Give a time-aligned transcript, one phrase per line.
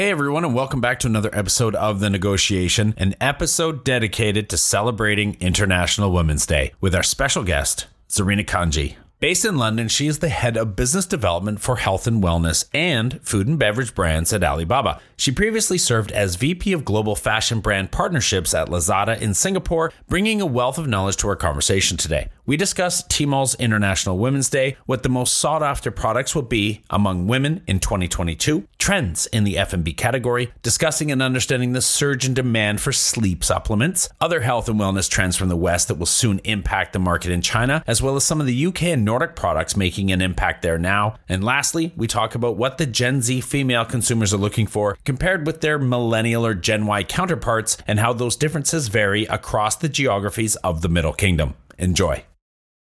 [0.00, 4.56] Hey everyone, and welcome back to another episode of The Negotiation, an episode dedicated to
[4.56, 8.96] celebrating International Women's Day with our special guest, Zarina Kanji.
[9.18, 13.20] Based in London, she is the head of business development for health and wellness and
[13.22, 15.02] food and beverage brands at Alibaba.
[15.18, 20.40] She previously served as VP of Global Fashion Brand Partnerships at Lazada in Singapore, bringing
[20.40, 22.30] a wealth of knowledge to our conversation today.
[22.50, 27.28] We discuss Tmall's International Women's Day, what the most sought after products will be among
[27.28, 32.80] women in 2022, trends in the F&B category, discussing and understanding the surge in demand
[32.80, 36.92] for sleep supplements, other health and wellness trends from the West that will soon impact
[36.92, 40.10] the market in China, as well as some of the UK and Nordic products making
[40.10, 41.14] an impact there now.
[41.28, 45.46] And lastly, we talk about what the Gen Z female consumers are looking for compared
[45.46, 50.56] with their millennial or Gen Y counterparts and how those differences vary across the geographies
[50.56, 51.54] of the Middle Kingdom.
[51.78, 52.24] Enjoy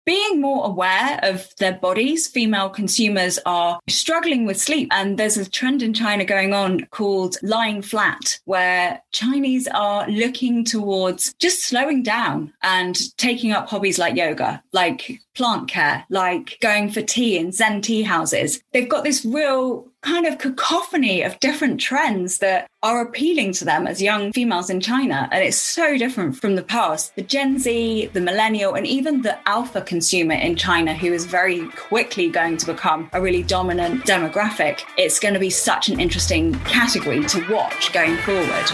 [0.05, 4.89] being more aware of their bodies, female consumers are struggling with sleep.
[4.91, 10.65] And there's a trend in China going on called lying flat, where Chinese are looking
[10.65, 16.89] towards just slowing down and taking up hobbies like yoga, like plant care, like going
[16.91, 18.61] for tea in Zen tea houses.
[18.71, 23.87] They've got this real kind of cacophony of different trends that are appealing to them
[23.87, 25.29] as young females in China.
[25.31, 27.15] And it's so different from the past.
[27.15, 31.67] The Gen Z, the millennial, and even the alpha consumer in China, who is very
[31.69, 34.81] quickly going to become a really dominant demographic.
[34.97, 38.69] It's going to be such an interesting category to watch going forward.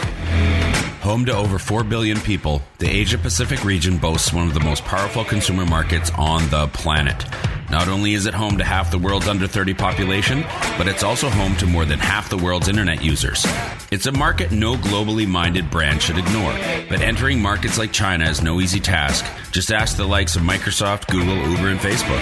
[1.02, 4.84] Home to over 4 billion people, the Asia Pacific region boasts one of the most
[4.84, 7.24] powerful consumer markets on the planet.
[7.72, 10.42] Not only is it home to half the world's under 30 population,
[10.78, 13.46] but it's also home to more than half the world's internet users.
[13.92, 16.54] It's a market no globally minded brand should ignore,
[16.90, 19.26] but entering markets like China is no easy task.
[19.52, 22.22] Just ask the likes of Microsoft, Google, Uber, and Facebook.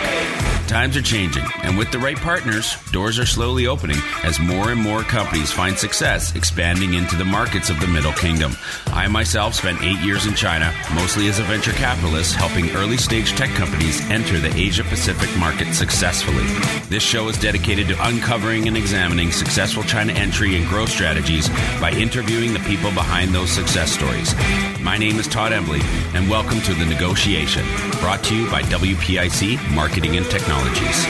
[0.67, 4.81] Times are changing, and with the right partners, doors are slowly opening as more and
[4.81, 8.51] more companies find success expanding into the markets of the Middle Kingdom.
[8.87, 13.31] I myself spent eight years in China, mostly as a venture capitalist, helping early stage
[13.31, 16.45] tech companies enter the Asia Pacific market successfully.
[16.89, 21.49] This show is dedicated to uncovering and examining successful China entry and growth strategies
[21.79, 24.33] by interviewing the people behind those success stories.
[24.81, 25.81] My name is Todd Embley,
[26.13, 27.65] and welcome to The Negotiation,
[27.99, 31.05] brought to you by WPIC Marketing and Technologies.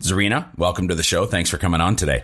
[0.00, 1.26] Zarina, welcome to the show.
[1.26, 2.22] Thanks for coming on today.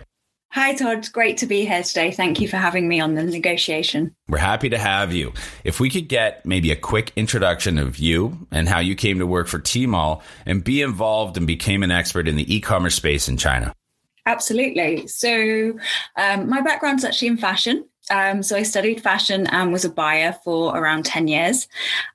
[0.55, 1.11] Hi, Todd.
[1.11, 2.11] Great to be here today.
[2.11, 4.15] Thank you for having me on the negotiation.
[4.29, 5.33] We're happy to have you.
[5.65, 9.27] If we could get maybe a quick introduction of you and how you came to
[9.27, 13.27] work for Tmall and be involved and became an expert in the e commerce space
[13.27, 13.73] in China.
[14.25, 15.07] Absolutely.
[15.07, 15.73] So,
[16.15, 17.89] um, my background's actually in fashion.
[18.09, 21.67] Um, so I studied fashion and was a buyer for around 10 years.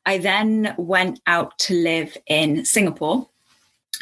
[0.07, 3.29] I then went out to live in Singapore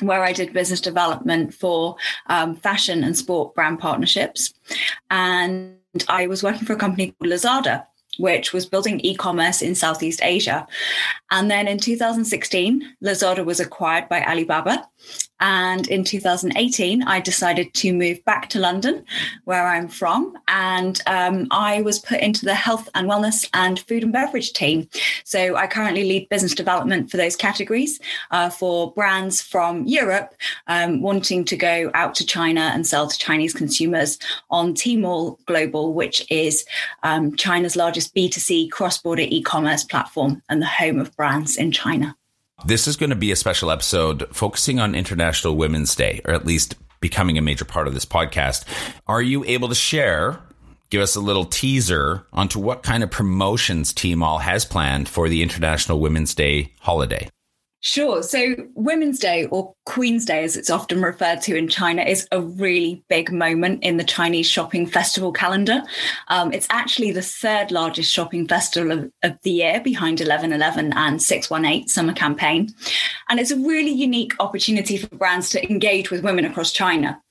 [0.00, 4.54] where I did business development for um, fashion and sport brand partnerships.
[5.10, 5.76] And
[6.08, 7.86] I was working for a company called Lazada,
[8.18, 10.66] which was building e commerce in Southeast Asia.
[11.30, 14.88] And then in 2016, Lazada was acquired by Alibaba.
[15.40, 19.04] And in 2018, I decided to move back to London,
[19.44, 20.36] where I'm from.
[20.48, 24.88] And um, I was put into the health and wellness and food and beverage team.
[25.24, 28.00] So I currently lead business development for those categories
[28.30, 30.34] uh, for brands from Europe
[30.66, 34.18] um, wanting to go out to China and sell to Chinese consumers
[34.50, 36.64] on Tmall Global, which is
[37.02, 41.72] um, China's largest B2C cross border e commerce platform and the home of brands in
[41.72, 42.16] China.
[42.64, 46.44] This is going to be a special episode focusing on International Women's Day, or at
[46.44, 48.64] least becoming a major part of this podcast.
[49.06, 50.40] Are you able to share,
[50.90, 55.40] give us a little teaser onto what kind of promotions Tmall has planned for the
[55.40, 57.28] International Women's Day holiday?
[57.80, 58.24] Sure.
[58.24, 62.40] So, Women's Day, or Queen's Day, as it's often referred to in China, is a
[62.40, 65.82] really big moment in the Chinese shopping festival calendar.
[66.26, 71.22] Um, it's actually the third largest shopping festival of, of the year behind 1111 and
[71.22, 72.68] 618 summer campaign.
[73.28, 77.22] And it's a really unique opportunity for brands to engage with women across China.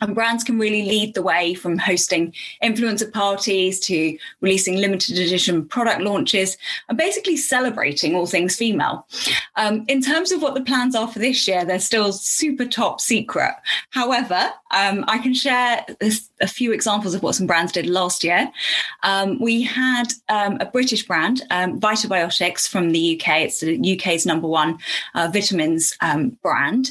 [0.00, 5.66] And brands can really lead the way from hosting influencer parties to releasing limited edition
[5.66, 6.56] product launches
[6.88, 9.06] and basically celebrating all things female.
[9.56, 13.00] Um, in terms of what the plans are for this year, they're still super top
[13.00, 13.54] secret.
[13.90, 15.86] However, um, I can share
[16.40, 18.50] a few examples of what some brands did last year.
[19.04, 23.42] Um, we had um, a British brand, um, Vitabiotics from the UK.
[23.42, 24.78] It's the UK's number one
[25.14, 26.90] uh, vitamins um, brand.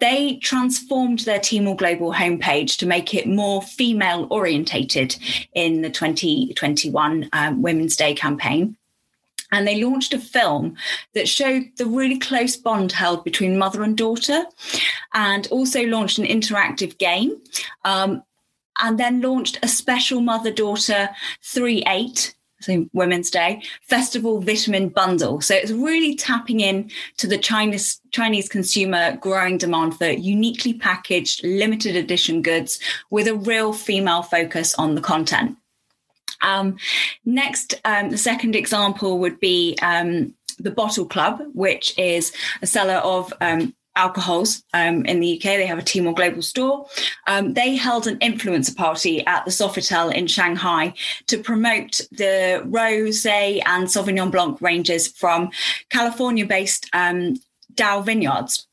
[0.00, 5.16] They transformed their Tmall Global homepage to make it more female orientated
[5.54, 8.76] in the 2021 um, Women's Day campaign.
[9.50, 10.76] And they launched a film
[11.14, 14.44] that showed the really close bond held between mother and daughter,
[15.14, 17.40] and also launched an interactive game.
[17.84, 18.22] Um,
[18.80, 21.10] and then launched a special mother daughter
[21.42, 25.40] 3 8 so Women's Day Festival Vitamin Bundle.
[25.40, 31.44] So it's really tapping in to the Chinese Chinese consumer growing demand for uniquely packaged,
[31.44, 32.78] limited edition goods
[33.10, 35.56] with a real female focus on the content.
[36.42, 36.76] Um,
[37.24, 42.32] next, um, the second example would be um, the Bottle Club, which is
[42.62, 45.42] a seller of um, alcohols um, in the UK.
[45.42, 46.86] They have a Tmall global store.
[47.26, 50.94] Um, they held an influencer party at the Sofitel in Shanghai
[51.26, 55.50] to promote the Rose and Sauvignon Blanc ranges from
[55.90, 57.34] California based um,
[57.74, 58.67] DAOU Vineyards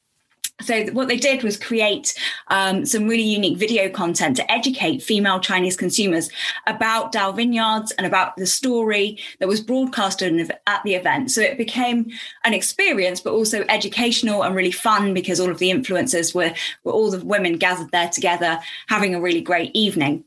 [0.62, 2.18] so what they did was create
[2.48, 6.30] um, some really unique video content to educate female Chinese consumers
[6.66, 11.32] about DAOU Vineyards and about the story that was broadcasted at the event.
[11.32, 12.10] So it became
[12.46, 16.54] an experience, but also educational and really fun because all of the influencers were,
[16.86, 20.24] were all the women gathered there together, having a really great evening.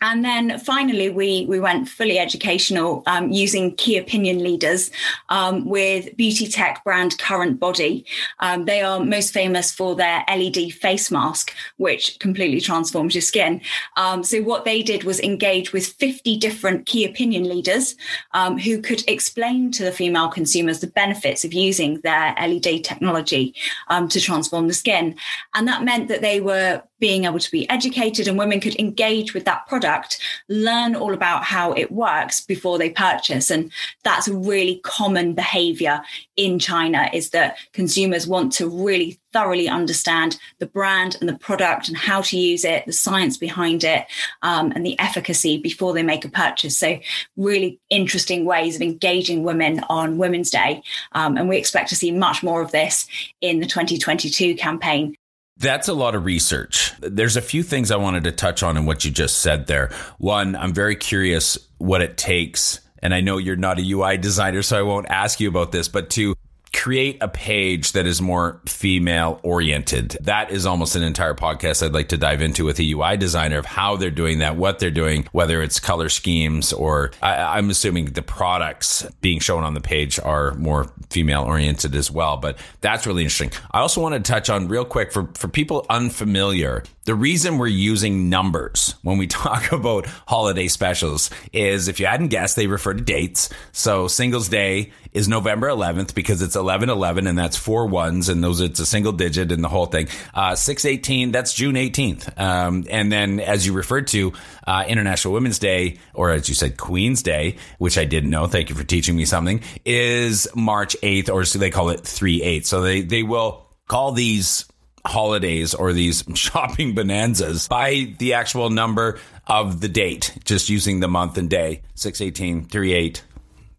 [0.00, 4.90] And then finally, we, we went fully educational um, using key opinion leaders
[5.28, 8.06] um, with beauty tech brand Current Body.
[8.38, 13.60] Um, they are most famous for their LED face mask, which completely transforms your skin.
[13.96, 17.94] Um, so, what they did was engage with 50 different key opinion leaders
[18.32, 23.54] um, who could explain to the female consumers the benefits of using their LED technology
[23.88, 25.16] um, to transform the skin.
[25.54, 29.34] And that meant that they were being able to be educated and women could engage
[29.34, 33.50] with that product, learn all about how it works before they purchase.
[33.50, 33.72] And
[34.04, 36.02] that's a really common behavior
[36.36, 41.88] in China is that consumers want to really thoroughly understand the brand and the product
[41.88, 44.06] and how to use it, the science behind it,
[44.42, 46.78] um, and the efficacy before they make a purchase.
[46.78, 46.98] So,
[47.36, 50.82] really interesting ways of engaging women on Women's Day.
[51.12, 53.06] Um, and we expect to see much more of this
[53.40, 55.16] in the 2022 campaign.
[55.60, 56.94] That's a lot of research.
[57.00, 59.90] There's a few things I wanted to touch on in what you just said there.
[60.16, 62.80] One, I'm very curious what it takes.
[63.02, 65.88] And I know you're not a UI designer, so I won't ask you about this,
[65.88, 66.34] but to
[66.80, 70.16] create a page that is more female oriented.
[70.22, 73.58] That is almost an entire podcast I'd like to dive into with a UI designer
[73.58, 77.68] of how they're doing that, what they're doing, whether it's color schemes or I, am
[77.68, 82.38] assuming the products being shown on the page are more female oriented as well.
[82.38, 83.52] But that's really interesting.
[83.72, 86.84] I also want to touch on real quick for, for people unfamiliar.
[87.04, 92.28] The reason we're using numbers when we talk about holiday specials is if you hadn't
[92.28, 93.50] guessed, they refer to dates.
[93.72, 98.60] So Singles Day is November 11th because it's 1111 and that's four ones and those
[98.60, 100.08] it's a single digit and the whole thing.
[100.34, 102.38] Uh, 618 that's June 18th.
[102.38, 104.32] Um, and then as you referred to
[104.66, 108.46] uh, International Women's Day or as you said Queen's Day, which I didn't know.
[108.46, 109.62] Thank you for teaching me something.
[109.84, 112.66] Is March 8th or so they call it 3 8.
[112.66, 114.66] So they they will call these
[115.04, 121.08] holidays or these shopping bonanzas by the actual number of the date, just using the
[121.08, 123.24] month and day 618, 38,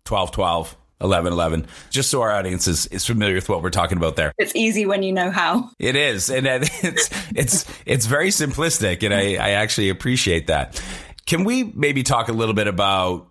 [0.04, 0.78] 12, 12.
[1.02, 4.34] 11 11 just so our audience is, is familiar with what we're talking about there
[4.38, 9.14] it's easy when you know how it is and it's it's it's very simplistic and
[9.14, 10.84] i i actually appreciate that
[11.26, 13.28] can we maybe talk a little bit about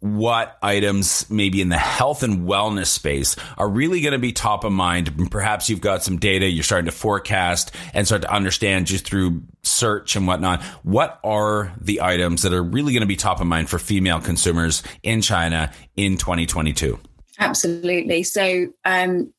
[0.00, 4.64] what items maybe in the health and wellness space are really going to be top
[4.64, 5.30] of mind.
[5.30, 9.42] Perhaps you've got some data you're starting to forecast and start to understand just through
[9.62, 10.62] search and whatnot.
[10.82, 14.20] What are the items that are really going to be top of mind for female
[14.20, 16.98] consumers in China in 2022?
[17.38, 18.22] Absolutely.
[18.22, 19.32] So, um,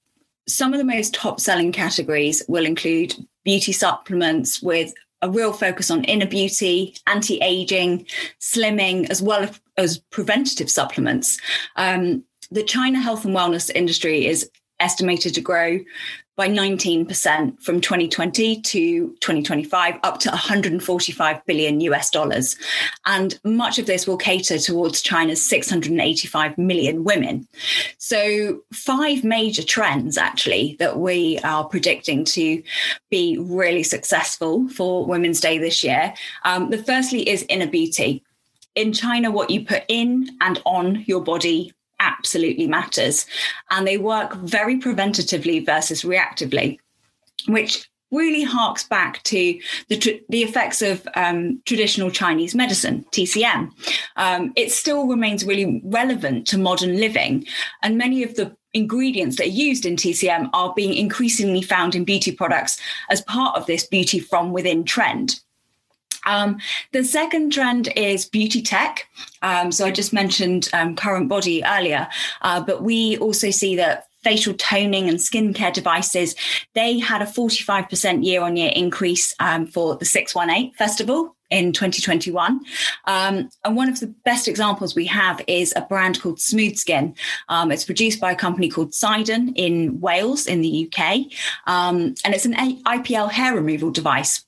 [0.47, 3.13] some of the most top selling categories will include
[3.43, 8.05] beauty supplements with a real focus on inner beauty, anti aging,
[8.39, 11.39] slimming, as well as preventative supplements.
[11.75, 15.79] Um, the China health and wellness industry is estimated to grow
[16.39, 22.55] by 19% from 2020 to 2025, up to 145 billion US dollars.
[23.05, 27.45] And much of this will cater towards China's 685 million women.
[27.97, 32.63] So, five major trends actually that we are predicting to
[33.09, 36.13] be really successful for Women's Day this year.
[36.45, 38.23] Um, the firstly is inner beauty.
[38.75, 43.25] In China, what you put in and on your body absolutely matters.
[43.69, 46.79] And they work very preventatively versus reactively,
[47.47, 53.71] which really harks back to the, the effects of um, traditional Chinese medicine, TCM.
[54.15, 57.45] Um, it still remains really relevant to modern living.
[57.83, 62.03] And many of the ingredients that are used in TCM are being increasingly found in
[62.03, 62.79] beauty products
[63.09, 65.39] as part of this beauty from within trend.
[66.29, 66.59] Um,
[66.93, 69.07] the second trend is beauty tech.
[69.41, 72.07] Um, so I just mentioned um, current body earlier,
[72.41, 76.35] uh, but we also see that facial toning and skincare devices
[76.75, 82.59] they had a 45% year on year increase um, for the 618 festival in 2021.
[83.05, 87.15] Um, and one of the best examples we have is a brand called Smooth Skin.
[87.47, 91.25] Um, it's produced by a company called Cyden in Wales, in the UK.
[91.65, 94.45] Um, and it's an IPL hair removal device.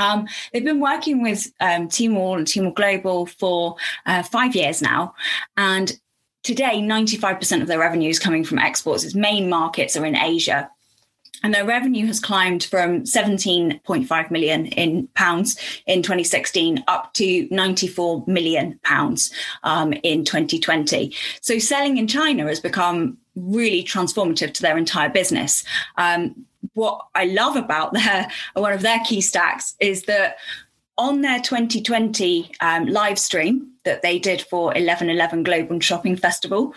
[0.00, 3.76] Um, they've been working with um, Tmall and Tmall Global for
[4.06, 5.14] uh, five years now.
[5.56, 5.92] And
[6.42, 9.04] today, 95% of their revenue is coming from exports.
[9.04, 10.68] Its main markets are in Asia
[11.42, 18.24] and their revenue has climbed from 17.5 million in pounds in 2016 up to 94
[18.26, 21.14] million pounds um, in 2020.
[21.40, 25.64] So selling in China has become really transformative to their entire business.
[25.96, 30.36] Um, what I love about their one of their key stacks is that
[30.98, 36.74] on their 2020 um, live stream that they did for 1111 Global Shopping Festival,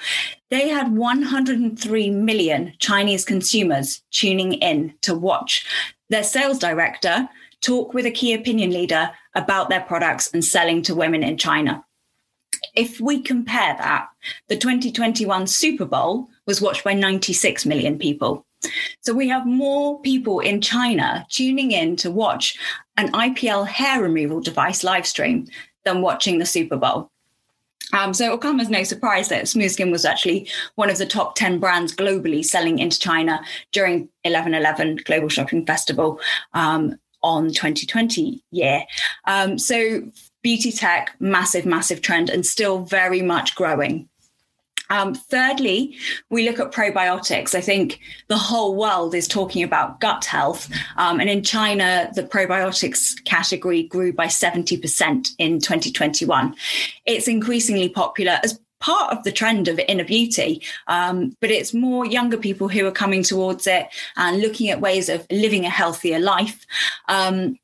[0.50, 5.66] they had 103 million Chinese consumers tuning in to watch
[6.10, 7.28] their sales director
[7.60, 11.84] talk with a key opinion leader about their products and selling to women in China.
[12.76, 14.08] If we compare that,
[14.48, 18.46] the 2021 Super Bowl was watched by 96 million people.
[19.01, 22.58] So we have more people in China tuning in to watch
[22.98, 25.48] an IPL hair removal device live stream
[25.86, 27.10] than watching the Super Bowl.
[27.91, 31.05] Um, so it'll come as no surprise that Smooth Skin was actually one of the
[31.05, 33.41] top 10 brands globally selling into China
[33.72, 36.20] during 1111 Global Shopping Festival
[36.53, 38.84] um, on 2020 year.
[39.25, 40.01] Um, so
[40.41, 44.10] beauty tech, massive, massive trend and still very much growing.
[44.89, 45.98] Um, thirdly,
[46.30, 47.56] we look at probiotics.
[47.56, 50.70] I think the whole world is talking about gut health.
[50.98, 56.56] Um, and in China, the probiotics category grew by 70% in 2021.
[57.06, 62.06] It's increasingly popular as part of the trend of inner beauty, um, but it's more
[62.06, 63.88] younger people who are coming towards it
[64.18, 66.68] and looking at ways of living a healthier life.
[67.08, 67.58] Um,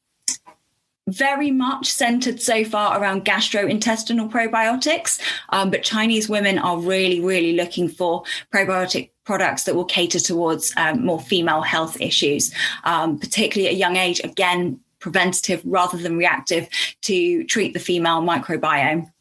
[1.11, 5.19] very much centered so far around gastrointestinal probiotics.
[5.49, 8.23] Um, but Chinese women are really, really looking for
[8.53, 13.77] probiotic products that will cater towards um, more female health issues, um, particularly at a
[13.77, 14.19] young age.
[14.23, 16.67] Again, preventative rather than reactive
[17.01, 19.11] to treat the female microbiome.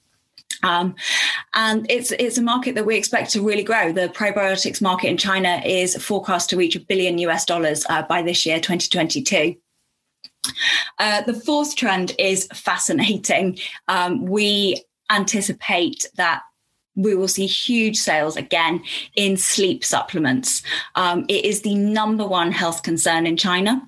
[0.62, 0.96] Um,
[1.54, 3.92] and it's it's a market that we expect to really grow.
[3.92, 8.22] The probiotics market in China is forecast to reach a billion US dollars uh, by
[8.22, 9.56] this year, 2022.
[10.98, 13.58] Uh, the fourth trend is fascinating.
[13.88, 16.42] Um, we anticipate that
[16.96, 18.82] we will see huge sales again
[19.14, 20.62] in sleep supplements.
[20.96, 23.86] Um, it is the number one health concern in China.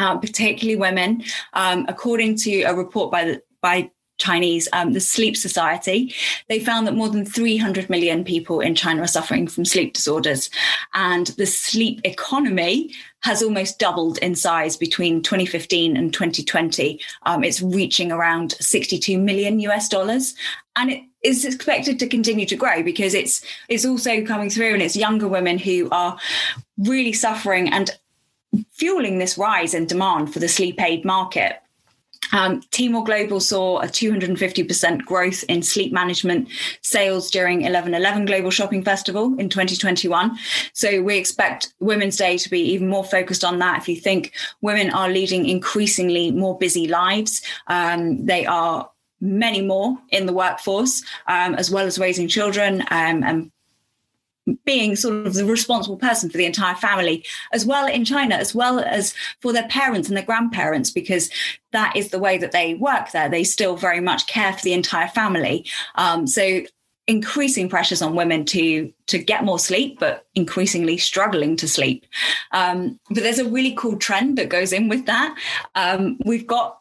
[0.00, 5.36] Uh, particularly women, um, according to a report by the by Chinese, um, the Sleep
[5.36, 6.14] Society,
[6.48, 10.50] they found that more than 300 million people in China are suffering from sleep disorders.
[10.94, 17.00] And the sleep economy has almost doubled in size between 2015 and 2020.
[17.24, 20.34] Um, it's reaching around 62 million US dollars.
[20.76, 24.82] And it is expected to continue to grow because it's it's also coming through and
[24.82, 26.16] it's younger women who are
[26.78, 27.90] really suffering and
[28.70, 31.60] fueling this rise in demand for the sleep aid market.
[32.32, 36.48] Um, Tmall Global saw a 250% growth in sleep management
[36.82, 40.36] sales during 1111 Global Shopping Festival in 2021.
[40.72, 43.78] So we expect Women's Day to be even more focused on that.
[43.78, 49.98] If you think women are leading increasingly more busy lives, um, they are many more
[50.10, 53.50] in the workforce, um, as well as raising children um, and
[54.64, 58.54] being sort of the responsible person for the entire family, as well in China, as
[58.54, 61.30] well as for their parents and their grandparents, because
[61.72, 63.28] that is the way that they work there.
[63.28, 65.66] They still very much care for the entire family.
[65.94, 66.62] Um, so
[67.06, 72.04] increasing pressures on women to to get more sleep, but increasingly struggling to sleep.
[72.52, 75.34] Um, but there's a really cool trend that goes in with that.
[75.74, 76.78] Um, we've got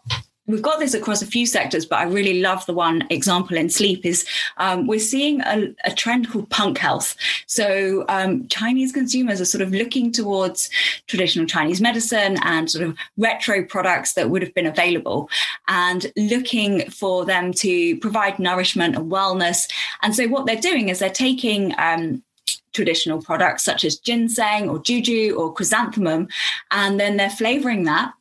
[0.48, 3.70] we've got this across a few sectors, but I really love the one example in
[3.70, 4.26] sleep is
[4.58, 7.16] um, we're seeing a, a, trend called punk health.
[7.48, 10.70] So um, Chinese consumers are sort of looking towards
[11.08, 15.30] traditional Chinese medicine and sort of retro products that would have been available
[15.68, 19.70] and looking for them to provide nourishment and wellness.
[20.02, 22.24] And so what they're doing is they're taking um,
[22.72, 26.30] traditional products such as ginseng or juju or chrysanthemum,
[26.72, 28.14] and then they're flavoring that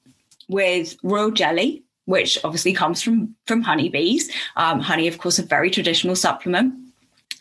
[0.49, 4.31] with royal jelly which obviously comes from from honeybees.
[4.57, 6.75] Um, honey, of course, a very traditional supplement.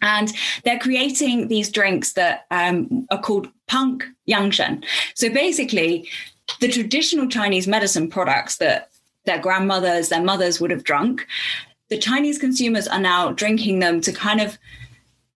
[0.02, 0.32] And
[0.64, 4.84] they're creating these drinks that um, are called punk yangsheng.
[5.16, 6.08] So basically,
[6.60, 8.90] the traditional Chinese medicine products that
[9.26, 11.26] their grandmothers, their mothers would have drunk,
[11.90, 14.58] the Chinese consumers are now drinking them to kind of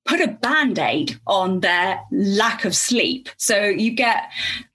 [0.10, 3.30] put a band aid on their lack of sleep.
[3.38, 4.32] So you get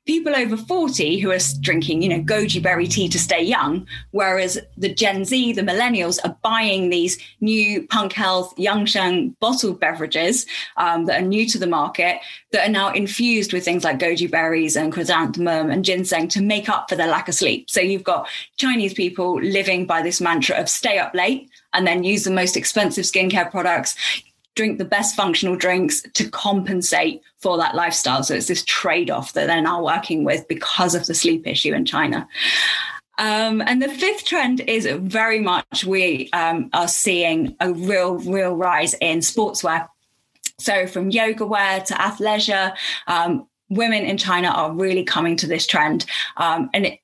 [0.06, 4.60] people over 40 who are drinking, you know, goji berry tea to stay young, whereas
[4.76, 11.06] the Gen Z, the millennials, are buying these new Punk Health Yangsheng bottled beverages um,
[11.06, 12.20] that are new to the market
[12.52, 16.68] that are now infused with things like goji berries and chrysanthemum and ginseng to make
[16.68, 17.68] up for their lack of sleep.
[17.68, 22.04] So you've got Chinese people living by this mantra of stay up late and then
[22.04, 23.96] use the most expensive skincare products
[24.54, 28.22] drink the best functional drinks to compensate for that lifestyle.
[28.22, 31.74] So it's this trade off that they're now working with because of the sleep issue
[31.74, 32.28] in China.
[33.18, 38.56] Um, and the fifth trend is very much we um, are seeing a real, real
[38.56, 39.88] rise in sportswear.
[40.58, 42.74] So from yoga wear to athleisure,
[43.06, 46.06] um, women in China are really coming to this trend.
[46.36, 47.00] Um, and it,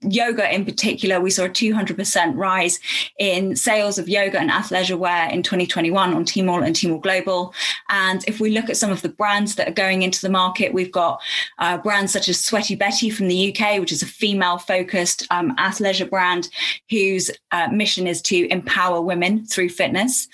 [0.00, 2.78] yoga in particular, we saw a 200% rise
[3.18, 7.54] in sales of yoga and athleisure wear in 2021 on Tmall and Tmall Global.
[7.88, 10.72] And if we look at some of the brands that are going into the market,
[10.72, 11.20] we've got
[11.58, 15.56] uh, brands such as Sweaty Betty from the UK, which is a female focused um,
[15.56, 16.48] athleisure brand
[16.90, 20.28] whose uh, mission is to empower women through fitness.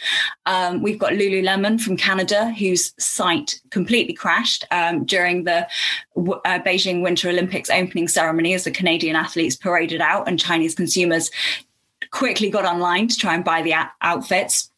[0.47, 5.67] Um, we've got Lululemon from Canada, whose site completely crashed um, during the
[6.17, 11.31] uh, Beijing Winter Olympics opening ceremony as a Canadian athletes paraded out and Chinese consumers
[12.11, 14.71] quickly got online to try and buy the outfits.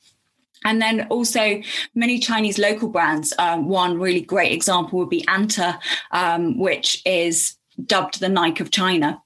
[0.64, 1.62] And then also
[1.94, 3.32] many Chinese local brands.
[3.38, 5.78] Um, one really great example would be Anta,
[6.10, 9.22] um, which is dubbed the Nike of China.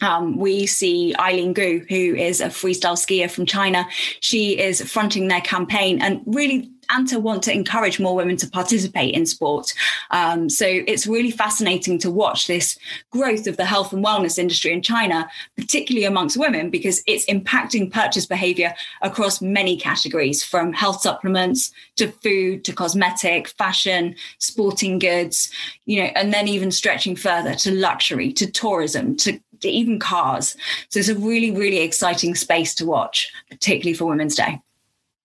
[0.00, 3.86] Um, we see Eileen Gu, who is a freestyle skier from China.
[4.20, 9.14] She is fronting their campaign and really Anta want to encourage more women to participate
[9.14, 9.72] in sport.
[10.10, 12.78] Um, so it's really fascinating to watch this
[13.10, 17.92] growth of the health and wellness industry in China, particularly amongst women, because it's impacting
[17.92, 25.50] purchase behavior across many categories from health supplements to food to cosmetic, fashion, sporting goods,
[25.86, 30.56] you know, and then even stretching further to luxury, to tourism, to even cars.
[30.88, 34.60] So it's a really, really exciting space to watch, particularly for Women's Day.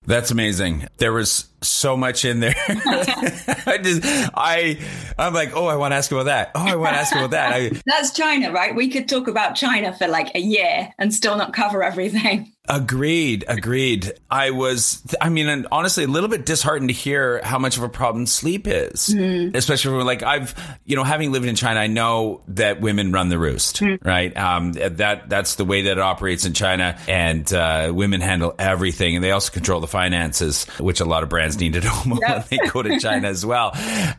[0.06, 0.88] That's amazing.
[0.98, 2.56] There was so much in there.
[2.68, 4.80] I just, I,
[5.18, 6.52] I'm like, oh, I want to ask about that.
[6.56, 7.54] Oh, I want to ask about that.
[7.54, 8.76] I, That's China, right?
[8.76, 12.54] We could talk about China for like a year and still not cover everything.
[12.70, 13.46] Agreed.
[13.48, 14.12] Agreed.
[14.30, 17.90] I was, I mean, honestly, a little bit disheartened to hear how much of a
[17.90, 19.56] problem sleep is, mm.
[19.56, 23.30] especially for like I've, you know, having lived in China, I know that women run
[23.30, 24.04] the roost, mm.
[24.06, 24.36] right?
[24.36, 29.16] Um, that, that's the way that it operates in China and, uh, women handle everything
[29.16, 32.30] and they also control the finances, which a lot of brands need to know yep.
[32.30, 33.72] when they go to China as well.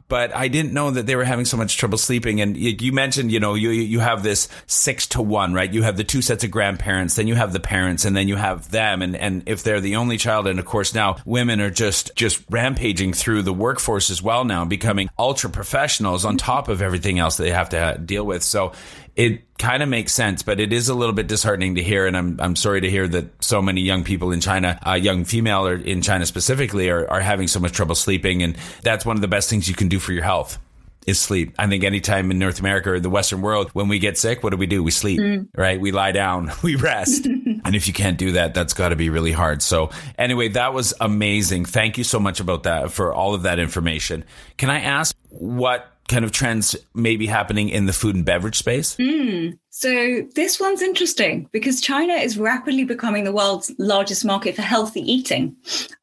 [0.09, 2.41] But I didn't know that they were having so much trouble sleeping.
[2.41, 5.73] And you, you mentioned, you know, you, you have this six to one, right?
[5.73, 8.37] You have the two sets of grandparents, then you have the parents, and then you
[8.37, 11.71] have them and and if they're the only child and of course now women are
[11.71, 16.83] just just rampaging through the workforce as well now becoming ultra professionals on top of
[16.83, 18.73] everything else that they have to uh, deal with so
[19.18, 22.07] it kind of makes sense, but it is a little bit disheartening to hear.
[22.07, 25.24] And I'm, I'm sorry to hear that so many young people in China, uh, young
[25.24, 28.44] female or in China specifically, are, are having so much trouble sleeping.
[28.44, 30.61] And that's one of the best things you can do for your health
[31.04, 31.52] is sleep.
[31.59, 34.50] I think anytime in North America or the Western world, when we get sick, what
[34.50, 34.85] do we do?
[34.85, 35.48] We sleep, mm.
[35.57, 35.81] right?
[35.81, 37.26] We lie down, we rest.
[37.64, 39.62] and if you can't do that, that's got to be really hard.
[39.62, 41.64] So anyway, that was amazing.
[41.64, 44.24] Thank you so much about that for all of that information.
[44.59, 48.57] Can I ask what kind of trends may be happening in the food and beverage
[48.57, 48.97] space?
[48.97, 49.59] Mm.
[49.71, 55.01] So, this one's interesting because China is rapidly becoming the world's largest market for healthy
[55.01, 55.55] eating.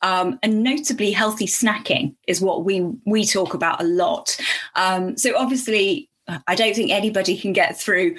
[0.02, 4.39] Um, and notably, healthy snacking is what we, we talk about a lot.
[4.76, 6.10] Um, so, obviously,
[6.48, 8.15] I don't think anybody can get through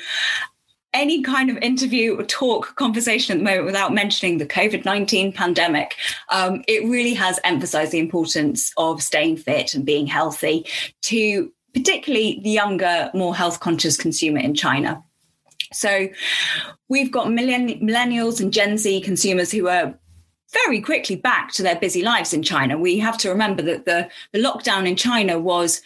[0.97, 5.33] any kind of interview or talk conversation at the moment without mentioning the COVID 19
[5.33, 5.97] pandemic.
[6.31, 10.67] Um, it really has emphasized the importance of staying fit and being healthy
[11.03, 15.05] to particularly the younger, more health conscious consumer in China.
[15.75, 16.09] So
[16.89, 19.95] we've got millennials and Gen Z consumers who are
[20.53, 22.79] very quickly back to their busy lives in China.
[22.79, 25.83] We have to remember that the, the lockdown in China was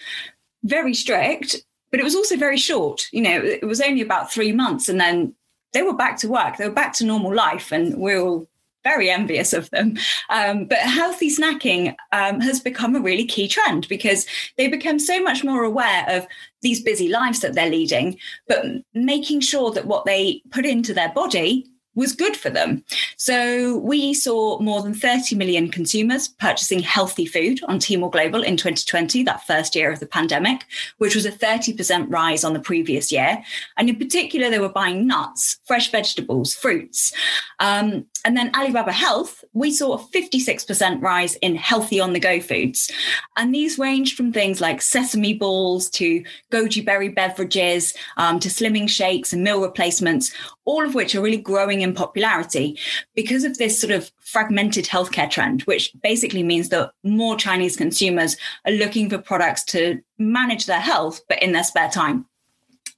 [0.62, 1.57] very strict,
[1.90, 3.09] but it was also very short.
[3.11, 5.35] You know, it was only about three months and then
[5.72, 8.48] they were back to work, they were back to normal life, and we're all
[8.85, 9.97] very envious of them.
[10.31, 15.23] Um, but healthy snacking um, has become a really key trend because they become so
[15.23, 16.27] much more aware of
[16.62, 18.64] these busy lives that they're leading, but
[18.95, 22.85] making sure that what they put into their body was good for them.
[23.16, 28.57] So we saw more than 30 million consumers purchasing healthy food on Tmall Global in
[28.57, 30.64] 2020, that first year of the pandemic,
[30.99, 33.43] which was a 30% rise on the previous year.
[33.77, 37.12] And in particular, they were buying nuts, fresh vegetables, fruits.
[37.59, 42.41] Um, and then Alibaba Health, we saw a 56% rise in healthy on the go
[42.41, 42.91] foods.
[43.37, 48.89] And these range from things like sesame balls to goji berry beverages um, to slimming
[48.89, 50.33] shakes and meal replacements,
[50.65, 52.79] all of which are really growing in popularity
[53.15, 58.37] because of this sort of fragmented healthcare trend, which basically means that more Chinese consumers
[58.67, 62.27] are looking for products to manage their health, but in their spare time.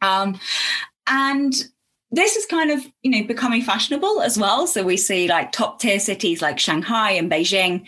[0.03, 0.39] Um,
[1.07, 1.55] and
[2.12, 4.66] this is kind of you know becoming fashionable as well.
[4.66, 7.87] So we see like top tier cities like shanghai and beijing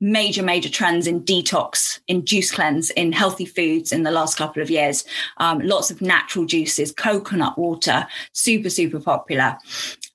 [0.00, 4.60] major major trends in detox in juice cleanse in healthy foods in the last couple
[4.60, 5.04] of years.
[5.38, 9.58] Um, lots of natural juices coconut water super super popular.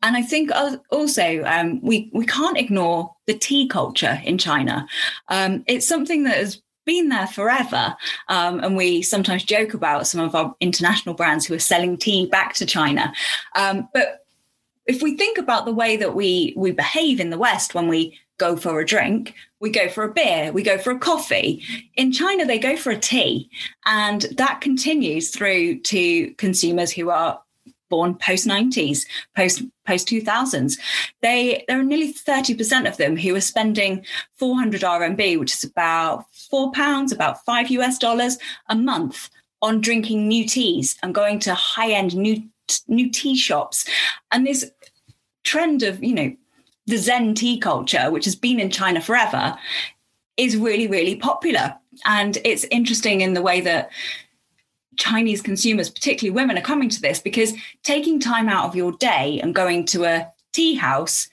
[0.04, 0.52] And I think
[0.92, 4.88] also um, we we can't ignore the tea culture in China.
[5.30, 7.96] Um, it's something that has been there forever.
[8.30, 12.26] Um, and we sometimes joke about some of our international brands who are selling tea
[12.26, 13.14] back to China.
[13.56, 14.26] Um, but
[14.88, 18.18] if we think about the way that we we behave in the West when we
[18.38, 21.64] go for a drink, we go for a beer, we go for a coffee.
[21.96, 23.50] In China, they go for a tea,
[23.86, 27.42] and that continues through to consumers who are
[27.90, 30.78] born post 90s, post post 2000s.
[31.22, 36.26] They there are nearly 30% of them who are spending 400 RMB, which is about
[36.50, 38.38] 4 pounds, about 5 US dollars
[38.70, 39.30] a month
[39.62, 42.44] on drinking new teas and going to high-end new
[42.88, 43.86] new tea shops.
[44.32, 44.70] And this
[45.44, 46.36] trend of, you know,
[46.86, 49.58] the Zen tea culture, which has been in China forever,
[50.38, 51.76] is really, really popular.
[52.06, 53.90] And it's interesting in the way that
[54.98, 59.40] Chinese consumers, particularly women, are coming to this because taking time out of your day
[59.42, 61.30] and going to a tea house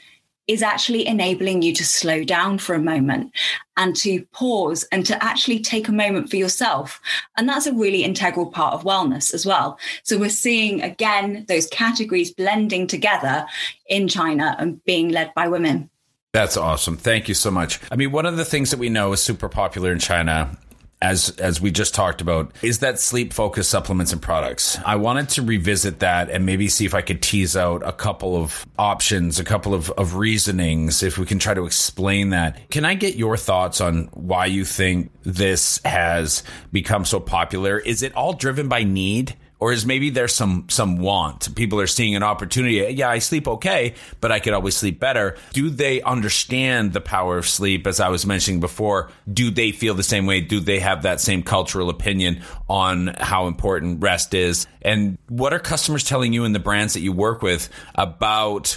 [0.46, 3.32] is actually enabling you to slow down for a moment
[3.76, 7.00] and to pause and to actually take a moment for yourself.
[7.36, 9.78] And that's a really integral part of wellness as well.
[10.02, 13.46] So we're seeing again those categories blending together
[13.88, 15.88] in China and being led by women.
[16.32, 16.96] That's awesome.
[16.96, 17.80] Thank you so much.
[17.90, 20.58] I mean, one of the things that we know is super popular in China
[21.04, 24.78] as as we just talked about, is that sleep focused supplements and products.
[24.86, 28.36] I wanted to revisit that and maybe see if I could tease out a couple
[28.36, 32.70] of options, a couple of, of reasonings, if we can try to explain that.
[32.70, 37.78] Can I get your thoughts on why you think this has become so popular?
[37.78, 39.36] Is it all driven by need?
[39.64, 41.54] Or is maybe there's some some want.
[41.54, 42.94] People are seeing an opportunity.
[42.94, 45.38] Yeah i sleep okay but i could always sleep better.
[45.54, 47.86] Do they understand the power of sleep?
[47.86, 50.42] As i was mentioning before do they feel the same way?
[50.42, 54.66] Do they have that same cultural opinion on how important rest is?
[54.82, 58.76] And what are customers telling you in the brands that you work with about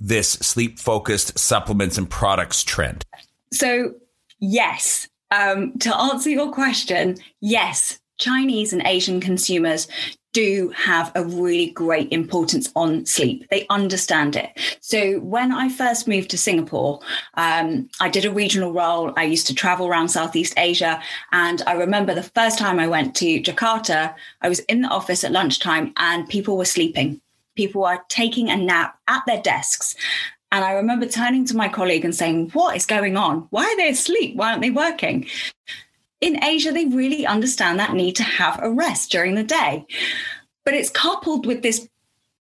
[0.00, 3.04] this sleep focused supplements and products trend?
[3.52, 3.94] So
[4.40, 5.06] yes.
[5.30, 9.88] Um, to answer your question yes Chinese and Asian consumers
[10.36, 13.46] do have a really great importance on sleep.
[13.50, 14.50] They understand it.
[14.82, 17.00] So when I first moved to Singapore,
[17.38, 19.14] um, I did a regional role.
[19.16, 21.00] I used to travel around Southeast Asia.
[21.32, 25.24] And I remember the first time I went to Jakarta, I was in the office
[25.24, 27.18] at lunchtime and people were sleeping.
[27.54, 29.96] People were taking a nap at their desks.
[30.52, 33.46] And I remember turning to my colleague and saying, What is going on?
[33.48, 34.36] Why are they asleep?
[34.36, 35.28] Why aren't they working?
[36.20, 39.84] In Asia, they really understand that need to have a rest during the day.
[40.64, 41.88] But it's coupled with this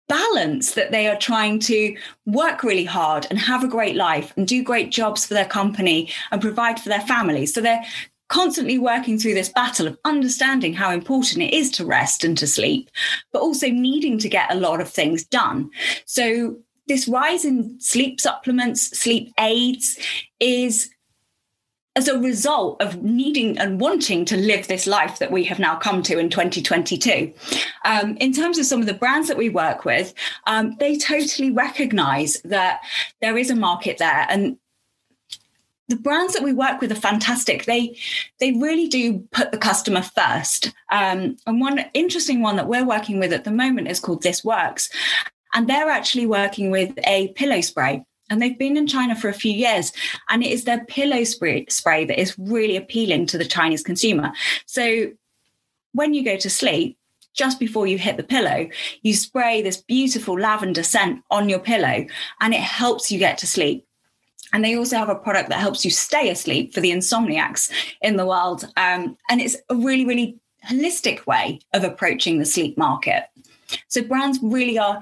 [0.08, 4.48] balance that they are trying to work really hard and have a great life and
[4.48, 7.54] do great jobs for their company and provide for their families.
[7.54, 7.84] So they're
[8.28, 12.48] constantly working through this battle of understanding how important it is to rest and to
[12.48, 12.90] sleep,
[13.32, 15.70] but also needing to get a lot of things done.
[16.06, 16.58] So
[16.88, 19.98] this rise in sleep supplements, sleep aids
[20.40, 20.90] is
[21.96, 25.76] as a result of needing and wanting to live this life that we have now
[25.78, 27.34] come to in 2022.
[27.86, 30.14] Um, in terms of some of the brands that we work with,
[30.46, 32.82] um, they totally recognize that
[33.22, 34.58] there is a market there and
[35.88, 37.66] the brands that we work with are fantastic.
[37.66, 37.96] They
[38.40, 40.74] they really do put the customer first.
[40.92, 44.44] Um, and one interesting one that we're working with at the moment is called This
[44.44, 44.90] Works,
[45.54, 49.34] and they're actually working with a pillow spray and they've been in China for a
[49.34, 49.92] few years.
[50.30, 54.32] And it is their pillow spray, spray that is really appealing to the Chinese consumer.
[54.66, 55.12] So
[55.94, 56.98] when you go to sleep,
[57.34, 58.68] just before you hit the pillow,
[59.02, 62.06] you spray this beautiful lavender scent on your pillow
[62.40, 63.86] and it helps you get to sleep.
[64.54, 67.70] And they also have a product that helps you stay asleep for the insomniacs
[68.02, 68.64] in the world.
[68.78, 73.26] Um, and it's a really, really holistic way of approaching the sleep market.
[73.88, 75.02] So brands really are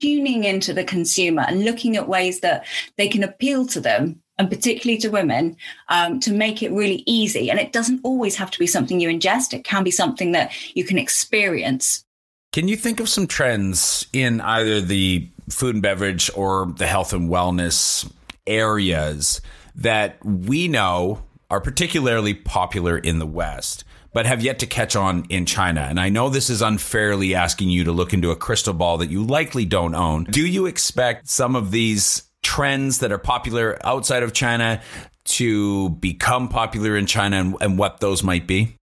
[0.00, 4.48] tuning into the consumer and looking at ways that they can appeal to them and
[4.48, 5.54] particularly to women,
[5.90, 7.50] um, to make it really easy.
[7.50, 10.52] And it doesn't always have to be something you ingest, it can be something that
[10.74, 12.06] you can experience.
[12.52, 17.12] Can you think of some trends in either the food and beverage or the health
[17.12, 18.10] and wellness
[18.46, 19.42] areas
[19.76, 23.84] that we know are particularly popular in the West?
[24.12, 25.82] But have yet to catch on in China.
[25.82, 29.10] And I know this is unfairly asking you to look into a crystal ball that
[29.10, 30.24] you likely don't own.
[30.24, 34.80] Do you expect some of these trends that are popular outside of China
[35.24, 38.76] to become popular in China and, and what those might be?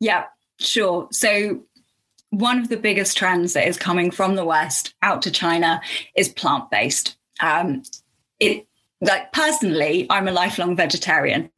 [0.00, 0.24] Yeah,
[0.58, 1.08] sure.
[1.12, 1.62] So
[2.30, 5.80] one of the biggest trends that is coming from the West out to China
[6.16, 7.16] is plant based.
[7.40, 7.82] Um,
[8.40, 8.66] it
[9.00, 11.50] like personally, I'm a lifelong vegetarian.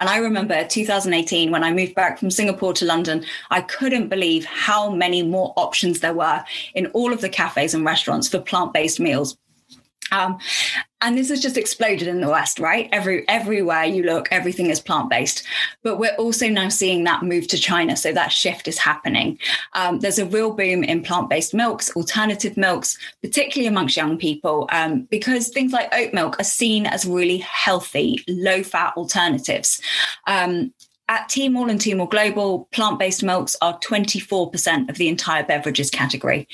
[0.00, 4.44] And I remember 2018 when I moved back from Singapore to London, I couldn't believe
[4.44, 8.72] how many more options there were in all of the cafes and restaurants for plant
[8.72, 9.36] based meals.
[10.12, 10.38] Um,
[11.00, 12.88] and this has just exploded in the West, right?
[12.90, 15.44] Every everywhere you look, everything is plant based.
[15.82, 19.38] But we're also now seeing that move to China, so that shift is happening.
[19.74, 24.68] Um, there's a real boom in plant based milks, alternative milks, particularly amongst young people,
[24.72, 29.80] um, because things like oat milk are seen as really healthy, low fat alternatives.
[30.26, 30.72] Um,
[31.08, 36.46] at Tmall and Tmall Global, plant based milks are 24% of the entire beverages category.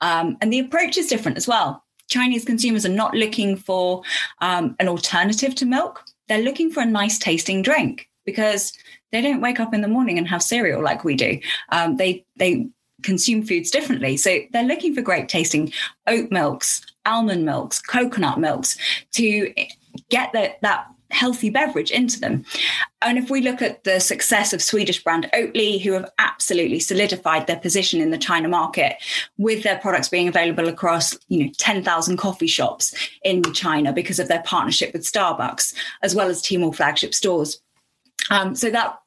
[0.00, 1.84] Um, and the approach is different as well.
[2.10, 4.02] Chinese consumers are not looking for
[4.40, 6.04] um, an alternative to milk.
[6.28, 8.72] They're looking for a nice tasting drink because
[9.12, 11.40] they don't wake up in the morning and have cereal like we do.
[11.70, 12.68] Um, they they
[13.02, 15.72] consume foods differently, so they're looking for great tasting
[16.06, 18.76] oat milks, almond milks, coconut milks
[19.12, 19.54] to
[20.10, 22.44] get that that healthy beverage into them.
[23.02, 27.46] And if we look at the success of Swedish brand Oatly, who have absolutely solidified
[27.46, 28.96] their position in the China market
[29.38, 32.94] with their products being available across, you know, 10,000 coffee shops
[33.24, 37.60] in China because of their partnership with Starbucks, as well as Tmall flagship stores.
[38.30, 39.00] Um, so that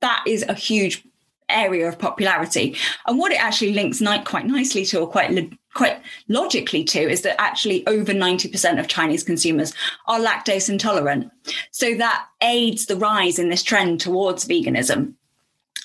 [0.00, 1.04] that is a huge
[1.50, 2.76] area of popularity.
[3.06, 7.40] And what it actually links quite nicely to, or quite quite logically to is that
[7.40, 9.72] actually over 90% of Chinese consumers
[10.08, 11.30] are lactose intolerant.
[11.70, 15.14] So that aids the rise in this trend towards veganism.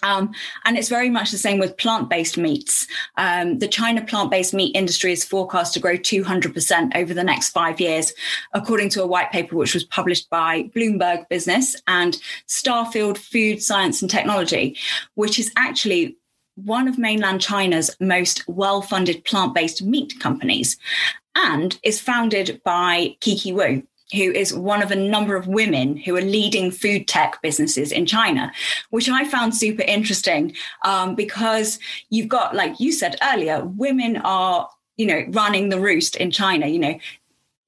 [0.06, 0.34] Um,
[0.66, 2.88] and it's very much the same with plant based meats.
[3.18, 7.50] Um, the China plant based meat industry is forecast to grow 200% over the next
[7.50, 8.14] five years,
[8.54, 14.02] according to a white paper which was published by Bloomberg Business and Starfield Food Science
[14.02, 14.78] and Technology,
[15.16, 16.18] which is actually
[16.56, 20.78] one of mainland China's most well funded plant based meat companies
[21.36, 26.16] and is founded by Kiki Wu, who is one of a number of women who
[26.16, 28.52] are leading food tech businesses in China,
[28.92, 34.70] which I found super interesting um, because you've got, like you said earlier, women are,
[34.98, 36.68] you know, running the roost in China.
[36.68, 37.00] You know,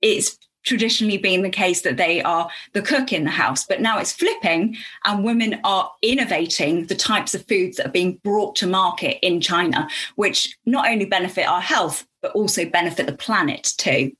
[0.01, 3.97] it's traditionally been the case that they are the cook in the house, but now
[3.97, 8.67] it's flipping and women are innovating the types of foods that are being brought to
[8.67, 14.11] market in China, which not only benefit our health, but also benefit the planet too.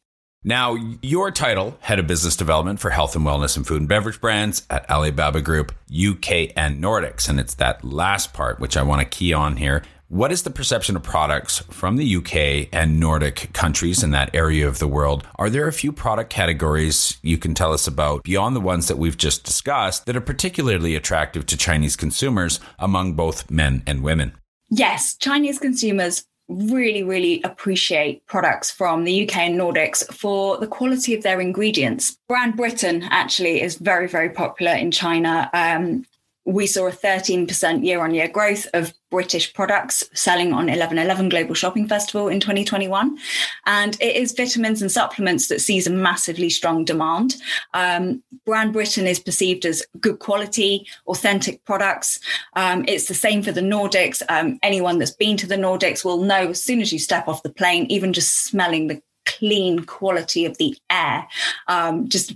[0.48, 4.22] Now, your title, Head of Business Development for Health and Wellness and Food and Beverage
[4.22, 7.28] Brands at Alibaba Group, UK and Nordics.
[7.28, 9.84] And it's that last part which I want to key on here.
[10.08, 14.66] What is the perception of products from the UK and Nordic countries in that area
[14.66, 15.28] of the world?
[15.36, 18.98] Are there a few product categories you can tell us about beyond the ones that
[18.98, 24.32] we've just discussed that are particularly attractive to Chinese consumers among both men and women?
[24.70, 31.14] Yes, Chinese consumers really, really appreciate products from the UK and Nordics for the quality
[31.14, 32.18] of their ingredients.
[32.28, 35.50] Brand Britain actually is very, very popular in China.
[35.54, 36.06] Um,
[36.48, 41.54] we saw a 13% year on year growth of British products selling on 1111 Global
[41.54, 43.18] Shopping Festival in 2021.
[43.66, 47.36] And it is vitamins and supplements that sees a massively strong demand.
[47.74, 52.18] Um, Brand Britain is perceived as good quality, authentic products.
[52.54, 54.22] Um, it's the same for the Nordics.
[54.30, 57.44] Um, anyone that's been to the Nordics will know as soon as you step off
[57.44, 61.28] the plane, even just smelling the clean quality of the air,
[61.68, 62.34] um, just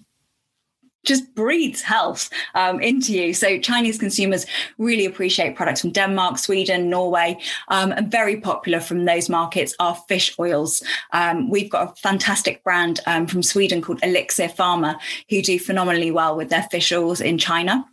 [1.03, 3.33] just breathes health um, into you.
[3.33, 4.45] So Chinese consumers
[4.77, 9.95] really appreciate products from Denmark, Sweden, Norway, um, and very popular from those markets are
[10.07, 10.83] fish oils.
[11.13, 16.11] Um, we've got a fantastic brand um, from Sweden called Elexir Pharma, who do phenomenally
[16.11, 17.85] well with their fish oils in China.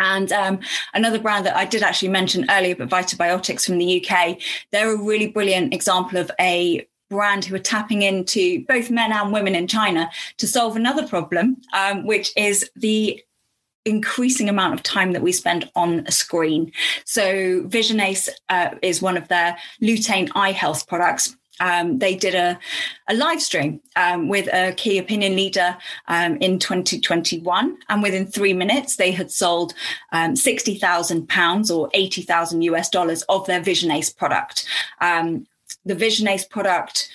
[0.00, 0.60] And um,
[0.94, 4.38] another brand that I did actually mention earlier, but Vitabiotics from the UK,
[4.70, 9.32] they're a really brilliant example of a brand who are tapping into both men and
[9.32, 13.22] women in China to solve another problem, um, which is the
[13.84, 16.70] increasing amount of time that we spend on a screen.
[17.04, 21.34] So Visionace uh, is one of their lutein eye health products.
[21.60, 22.56] Um, they did a,
[23.08, 27.76] a live stream um, with a key opinion leader um, in 2021.
[27.88, 29.74] And within three minutes, they had sold
[30.12, 34.66] um, 60,000 pounds or 80,000 US dollars of their Visionace product.
[35.88, 37.08] The Visionace product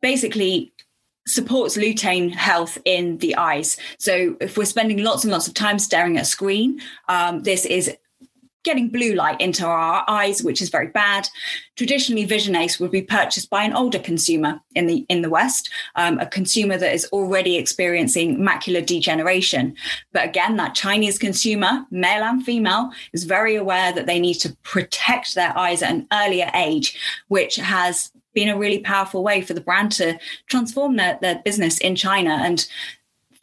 [0.00, 0.72] basically
[1.26, 3.76] supports lutein health in the eyes.
[3.98, 7.64] So if we're spending lots and lots of time staring at a screen, um, this
[7.64, 7.96] is
[8.64, 11.28] getting blue light into our eyes, which is very bad.
[11.76, 16.18] Traditionally, Visionace would be purchased by an older consumer in the in the West, um,
[16.18, 19.74] a consumer that is already experiencing macular degeneration.
[20.12, 24.56] But again, that Chinese consumer, male and female, is very aware that they need to
[24.62, 26.98] protect their eyes at an earlier age,
[27.28, 31.78] which has been a really powerful way for the brand to transform their, their business
[31.78, 32.66] in China and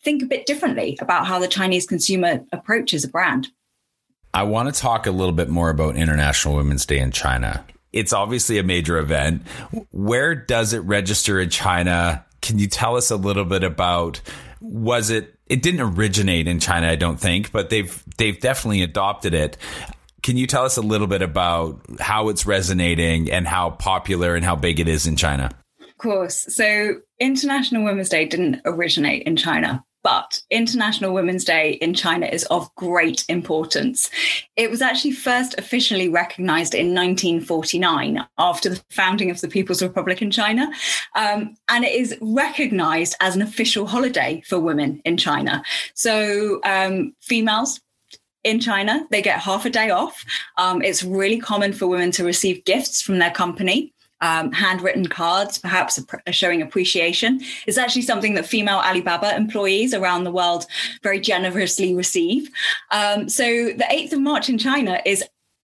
[0.03, 3.49] think a bit differently about how the Chinese consumer approaches a brand.
[4.33, 7.65] I want to talk a little bit more about International Women's Day in China.
[7.91, 9.47] It's obviously a major event.
[9.91, 12.25] Where does it register in China?
[12.41, 14.21] Can you tell us a little bit about
[14.61, 19.33] was it it didn't originate in China, I don't think, but they've they've definitely adopted
[19.33, 19.57] it.
[20.21, 24.45] Can you tell us a little bit about how it's resonating and how popular and
[24.45, 25.49] how big it is in China?
[25.81, 26.45] Of course.
[26.49, 32.45] So, International Women's Day didn't originate in China, but International Women's Day in China is
[32.45, 34.09] of great importance.
[34.55, 40.21] It was actually first officially recognized in 1949 after the founding of the People's Republic
[40.21, 40.69] in China.
[41.15, 45.63] Um, and it is recognized as an official holiday for women in China.
[45.93, 47.81] So, um, females
[48.43, 50.23] in China, they get half a day off.
[50.57, 53.93] Um, it's really common for women to receive gifts from their company.
[54.21, 55.97] Um, handwritten cards, perhaps
[56.31, 60.65] showing appreciation, is actually something that female Alibaba employees around the world
[61.03, 62.49] very generously receive.
[62.91, 65.23] Um, so the 8th of March in China is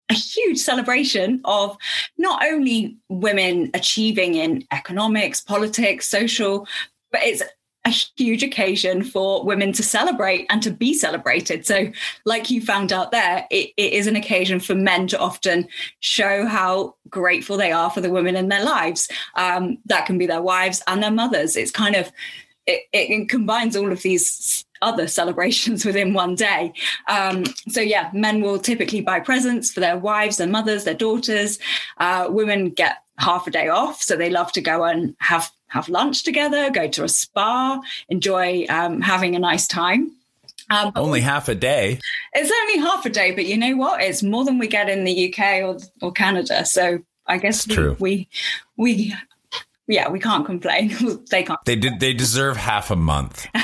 [0.09, 1.77] a huge celebration of
[2.17, 6.67] not only women achieving in economics, politics, social,
[7.11, 7.41] but it's
[7.85, 11.65] a huge occasion for women to celebrate and to be celebrated.
[11.65, 11.91] So,
[12.25, 15.67] like you found out there, it, it is an occasion for men to often
[15.99, 19.07] show how grateful they are for the women in their lives.
[19.35, 21.55] Um, that can be their wives and their mothers.
[21.55, 22.11] It's kind of
[22.67, 26.73] it, it combines all of these other celebrations within one day.
[27.07, 31.59] Um, so yeah, men will typically buy presents for their wives, their mothers, their daughters.
[31.97, 35.89] Uh, women get half a day off, so they love to go and have have
[35.89, 40.11] lunch together, go to a spa, enjoy um, having a nice time.
[40.69, 41.99] Um, only half a day.
[42.33, 44.01] It's only half a day, but you know what?
[44.01, 46.65] It's more than we get in the UK or, or Canada.
[46.65, 48.27] So I guess we, we,
[48.77, 49.13] we
[49.87, 50.95] yeah, we can't complain.
[51.31, 51.63] they can't.
[51.65, 51.99] They did.
[51.99, 53.47] They deserve half a month.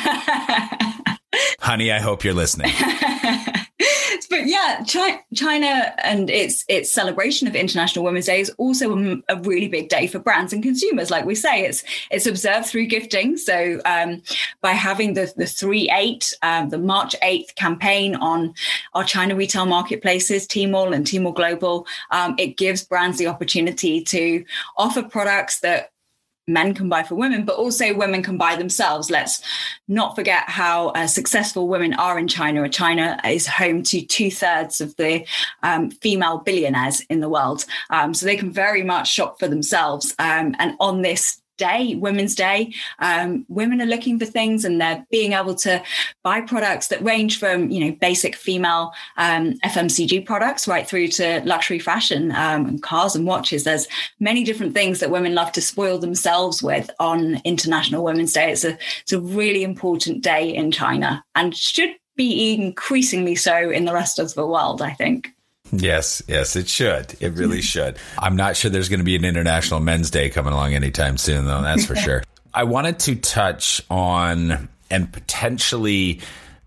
[1.59, 2.71] Honey, I hope you're listening.
[4.30, 9.67] but yeah, China and its its celebration of International Women's Day is also a, really
[9.67, 11.10] big day for brands and consumers.
[11.10, 13.38] Like we say, it's it's observed through gifting.
[13.38, 14.22] So um,
[14.62, 18.54] by having the the three eight, um, the March eighth campaign on
[18.94, 24.44] our China retail marketplaces, Tmall and Tmall Global, um, it gives brands the opportunity to
[24.78, 25.90] offer products that
[26.51, 29.09] men can buy for women, but also women can buy themselves.
[29.09, 29.41] Let's
[29.87, 32.67] not forget how uh, successful women are in China.
[32.69, 35.25] China is home to two thirds of the
[35.63, 37.65] um, female billionaires in the world.
[37.89, 40.15] Um, so they can very much shop for themselves.
[40.19, 45.06] Um, and on this day, Women's Day, um, women are looking for things and they're
[45.12, 45.82] being able to
[46.24, 51.41] buy products that range from, you know, basic female um, FMCG products right through to
[51.45, 53.63] luxury fashion um, and cars and watches.
[53.63, 53.88] There's
[54.19, 58.52] many different things that women love to spoil themselves with on International Women's Day.
[58.52, 63.86] It's a, it's a really important day in China and should be increasingly so in
[63.86, 65.31] the rest of the world, I think.
[65.71, 67.15] Yes, yes, it should.
[67.21, 67.97] It really should.
[68.17, 71.45] I'm not sure there's going to be an International Men's Day coming along anytime soon,
[71.45, 71.62] though.
[71.62, 72.23] That's for sure.
[72.53, 76.21] I wanted to touch on and potentially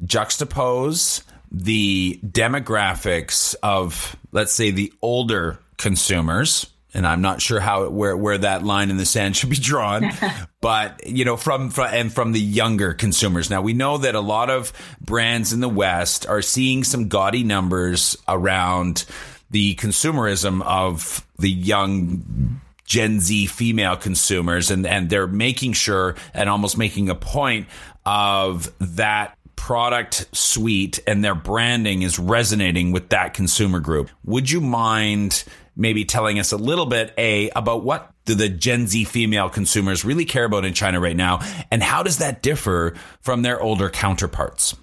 [0.04, 8.16] juxtapose the demographics of, let's say, the older consumers and I'm not sure how where
[8.16, 10.11] where that line in the sand should be drawn,
[10.61, 13.50] but you know from, from and from the younger consumers.
[13.50, 17.44] Now we know that a lot of brands in the West are seeing some gaudy
[17.44, 19.04] numbers around
[19.50, 26.48] the consumerism of the young Gen Z female consumers, and and they're making sure and
[26.48, 27.66] almost making a point
[28.07, 34.11] of that product suite and their branding is resonating with that consumer group.
[34.24, 35.44] Would you mind?
[35.76, 40.04] Maybe telling us a little bit, A, about what do the Gen Z female consumers
[40.04, 41.40] really care about in China right now?
[41.70, 44.77] And how does that differ from their older counterparts?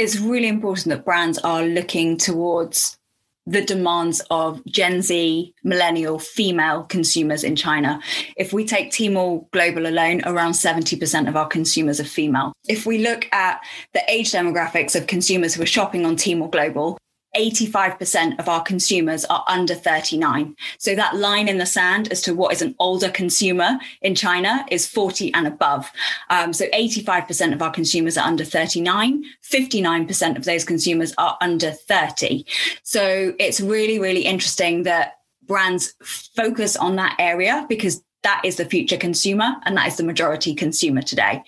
[0.00, 2.96] it's really important that brands are looking towards
[3.46, 8.00] the demands of Gen Z, millennial, female consumers in China.
[8.36, 12.54] If we take Tmall Global alone, around 70% of our consumers are female.
[12.66, 13.60] If we look at
[13.92, 16.96] the age demographics of consumers who are shopping on Tmall Global,
[17.36, 20.56] 85% of our consumers are under 39.
[20.78, 24.64] So that line in the sand as to what is an older consumer in China
[24.70, 25.90] is 40 and above.
[26.28, 29.24] Um, so 85% of our consumers are under 39.
[29.42, 32.44] 59% of those consumers are under 30.
[32.82, 38.64] So it's really, really interesting that brands focus on that area because that is the
[38.64, 41.42] future consumer and that is the majority consumer today.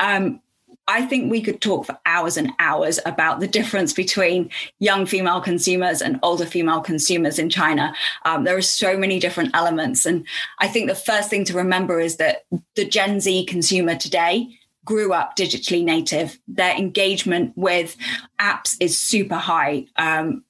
[0.00, 0.40] Um,
[0.86, 5.40] I think we could talk for hours and hours about the difference between young female
[5.40, 7.94] consumers and older female consumers in China.
[8.24, 10.04] Um, there are so many different elements.
[10.04, 10.26] And
[10.58, 15.14] I think the first thing to remember is that the Gen Z consumer today grew
[15.14, 16.38] up digitally native.
[16.46, 17.96] Their engagement with
[18.38, 19.86] apps is super high.
[19.96, 20.44] Um,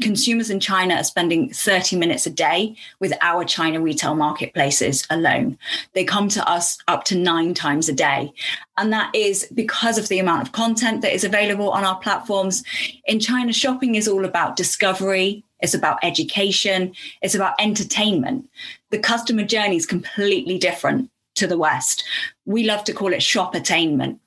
[0.00, 5.58] consumers in China are spending 30 minutes a day with our China retail marketplaces alone.
[5.92, 8.32] They come to us up to nine times a day.
[8.78, 12.64] And that is because of the amount of content that is available on our platforms.
[13.06, 18.48] In China, shopping is all about discovery, it's about education, it's about entertainment.
[18.90, 22.04] The customer journey is completely different to the West.
[22.46, 24.18] We love to call it shoppertainment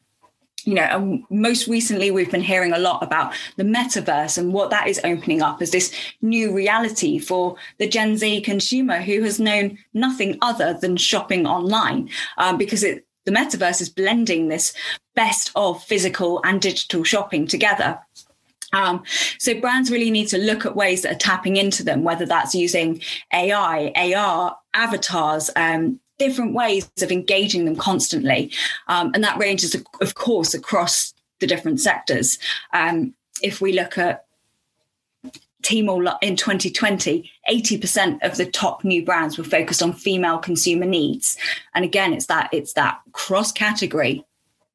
[0.66, 4.72] you know, and most recently we've been hearing a lot about the metaverse and what
[4.72, 9.40] that is opening up as this new reality for the Gen Z consumer who has
[9.40, 14.74] known nothing other than shopping online um, because it, the metaverse is blending this
[15.16, 18.00] best of physical and digital shopping together.
[18.74, 19.04] Um,
[19.38, 22.54] so brands really need to look at ways that are tapping into them, whether that's
[22.54, 23.02] using
[23.32, 28.52] AI, AR, avatars, um, different ways of engaging them constantly.
[28.88, 32.38] Um, and that ranges, of course, across the different sectors.
[32.74, 34.26] Um, if we look at
[35.66, 41.38] Tmall in 2020, 80% of the top new brands were focused on female consumer needs.
[41.74, 44.24] And again, it's that it's that cross category.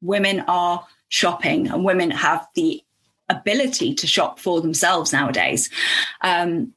[0.01, 2.83] Women are shopping and women have the
[3.29, 5.69] ability to shop for themselves nowadays.
[6.21, 6.73] Um,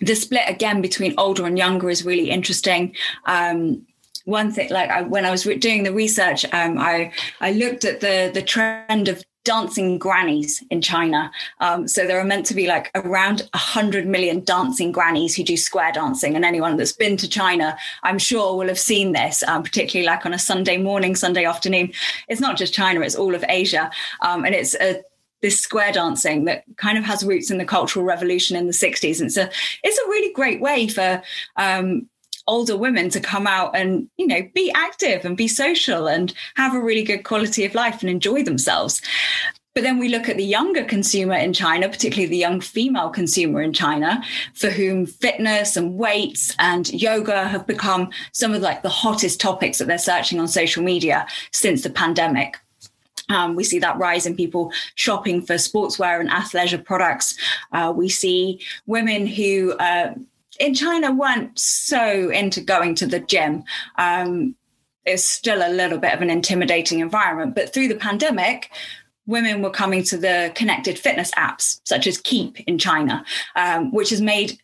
[0.00, 2.94] the split again between older and younger is really interesting.
[3.24, 3.86] Um,
[4.28, 7.84] one thing, like I, when I was re- doing the research, um, I I looked
[7.84, 11.32] at the the trend of dancing grannies in China.
[11.60, 15.56] Um, so there are meant to be like around 100 million dancing grannies who do
[15.56, 16.36] square dancing.
[16.36, 20.26] And anyone that's been to China, I'm sure, will have seen this, um, particularly like
[20.26, 21.92] on a Sunday morning, Sunday afternoon.
[22.28, 23.90] It's not just China, it's all of Asia.
[24.20, 25.02] Um, and it's a
[25.40, 29.20] this square dancing that kind of has roots in the cultural revolution in the 60s
[29.20, 29.48] and so
[29.84, 31.22] it's a really great way for
[31.54, 32.08] um,
[32.48, 36.74] older women to come out and you know be active and be social and have
[36.74, 39.00] a really good quality of life and enjoy themselves
[39.78, 43.62] but then we look at the younger consumer in China, particularly the young female consumer
[43.62, 44.20] in China,
[44.52, 49.78] for whom fitness and weights and yoga have become some of like the hottest topics
[49.78, 52.56] that they're searching on social media since the pandemic.
[53.28, 57.36] Um, we see that rise in people shopping for sportswear and athleisure products.
[57.70, 60.12] Uh, we see women who uh,
[60.58, 63.64] in China weren't so into going to the gym.
[63.96, 64.54] Um,
[65.04, 68.70] it's still a little bit of an intimidating environment, but through the pandemic,
[69.26, 73.24] women were coming to the connected fitness apps such as Keep in China,
[73.56, 74.58] um, which has made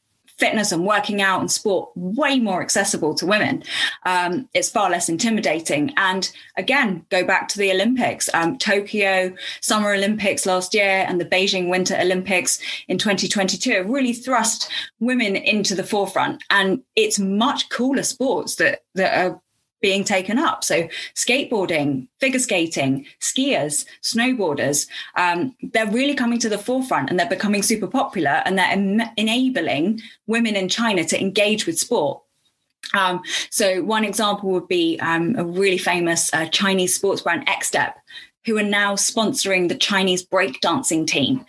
[0.44, 3.62] fitness and working out and sport way more accessible to women.
[4.04, 5.94] Um, it's far less intimidating.
[5.96, 11.24] And again, go back to the Olympics, um, Tokyo Summer Olympics last year and the
[11.24, 14.70] Beijing Winter Olympics in 2022 have really thrust
[15.00, 16.44] women into the forefront.
[16.50, 19.40] And it's much cooler sports that that are
[19.84, 20.64] being taken up.
[20.64, 27.28] So, skateboarding, figure skating, skiers, snowboarders, um, they're really coming to the forefront and they're
[27.28, 32.22] becoming super popular and they're enabling women in China to engage with sport.
[32.94, 33.20] Um,
[33.50, 37.92] so, one example would be um, a really famous uh, Chinese sports brand, Xtep,
[38.46, 41.44] who are now sponsoring the Chinese breakdancing team.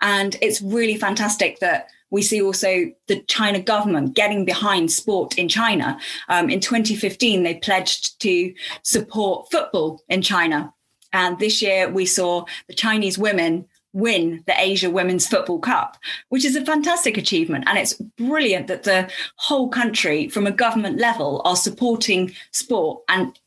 [0.00, 5.48] And it's really fantastic that we see also the China government getting behind sport in
[5.48, 5.98] China.
[6.28, 10.72] Um, in 2015, they pledged to support football in China.
[11.12, 15.96] And this year, we saw the Chinese women win the Asia Women's Football Cup,
[16.28, 17.64] which is a fantastic achievement.
[17.66, 23.38] And it's brilliant that the whole country, from a government level, are supporting sport and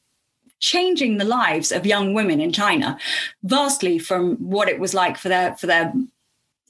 [0.60, 2.97] changing the lives of young women in China
[3.43, 5.93] vastly from what it was like for their for their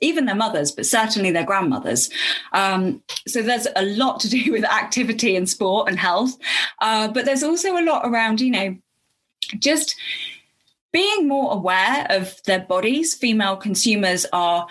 [0.02, 2.10] even their mothers, but certainly their grandmothers.
[2.54, 6.38] Um, so there's a lot to do with activity and sport and health.
[6.80, 8.78] Uh, but there's also a lot around, you know,
[9.60, 9.96] just
[10.92, 13.14] being more aware of their bodies.
[13.14, 14.68] Female consumers are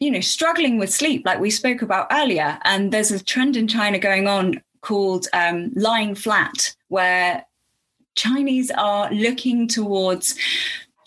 [0.00, 3.66] you know struggling with sleep like we spoke about earlier and there's a trend in
[3.66, 7.44] china going on called um, lying flat where
[8.14, 10.36] chinese are looking towards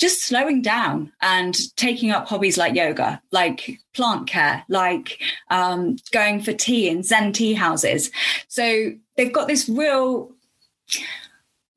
[0.01, 5.21] just slowing down and taking up hobbies like yoga, like plant care, like
[5.51, 8.09] um, going for tea in Zen tea houses.
[8.47, 10.31] So they've got this real,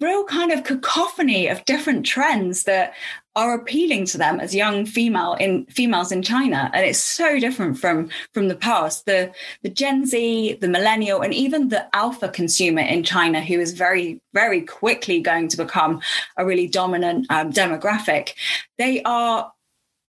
[0.00, 2.94] real kind of cacophony of different trends that
[3.36, 7.78] are appealing to them as young female in females in China, and it's so different
[7.78, 9.06] from from the past.
[9.06, 9.32] The
[9.62, 14.20] the Gen Z, the millennial, and even the alpha consumer in China, who is very
[14.32, 16.00] very quickly going to become
[16.36, 18.34] a really dominant um, demographic,
[18.78, 19.52] they are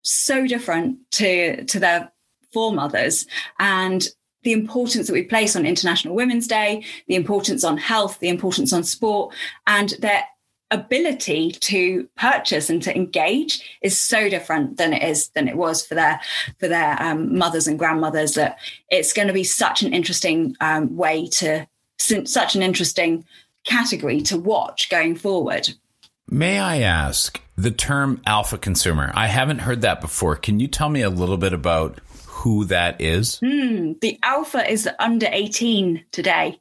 [0.03, 2.13] so different to to their
[2.53, 3.27] foremothers
[3.59, 4.09] and
[4.43, 8.73] the importance that we place on International Women's Day, the importance on health, the importance
[8.73, 9.35] on sport,
[9.67, 10.25] and their
[10.73, 15.87] ability to purchase and to engage is so different than it is than it was
[15.87, 16.21] for their
[16.59, 18.59] for their um, mothers and grandmothers that
[18.91, 21.67] it's going to be such an interesting um, way to
[21.99, 23.25] such an interesting
[23.65, 25.69] category to watch going forward.
[26.29, 29.13] May i ask the term alpha consumer?
[29.15, 30.35] I haven't heard that before.
[30.37, 33.39] Can you tell me a little bit about who that is?
[33.41, 36.59] Mm, the alpha is under 18 today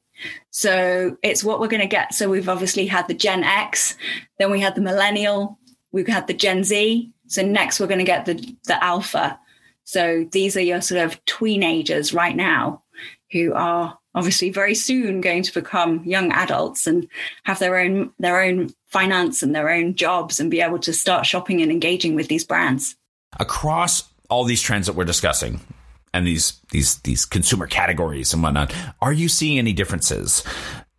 [0.50, 2.14] so it's what we're going to get.
[2.14, 3.96] So we've obviously had the Gen X,
[4.40, 5.58] then we had the millennial,
[5.92, 7.12] we've had the Gen Z.
[7.28, 9.40] So next we're going to get the the alpha.
[9.84, 12.84] So these are your sort of teenagers right now
[13.32, 17.08] who are obviously very soon going to become young adults and
[17.44, 21.26] have their own their own finance and their own jobs and be able to start
[21.26, 22.96] shopping and engaging with these brands.
[23.40, 25.62] Across all these trends that we're discussing,
[26.14, 28.74] and these these these consumer categories and whatnot.
[29.02, 30.44] Are you seeing any differences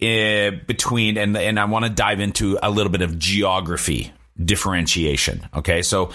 [0.02, 5.48] uh, between and and I want to dive into a little bit of geography differentiation.
[5.54, 6.10] Okay, so